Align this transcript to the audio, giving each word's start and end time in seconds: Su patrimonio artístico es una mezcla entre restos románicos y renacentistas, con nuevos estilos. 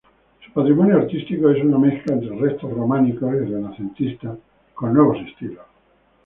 Su 0.43 0.51
patrimonio 0.51 0.97
artístico 0.97 1.51
es 1.51 1.63
una 1.63 1.77
mezcla 1.77 2.15
entre 2.15 2.35
restos 2.35 2.73
románicos 2.73 3.21
y 3.35 3.51
renacentistas, 3.53 4.35
con 4.73 4.95
nuevos 4.95 5.17
estilos. 5.19 5.63